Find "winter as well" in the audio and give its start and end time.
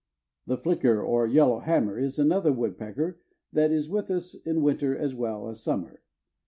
4.63-5.47